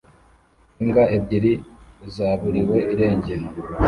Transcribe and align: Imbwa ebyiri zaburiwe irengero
Imbwa 0.81 1.03
ebyiri 1.15 1.53
zaburiwe 2.15 2.77
irengero 2.93 3.45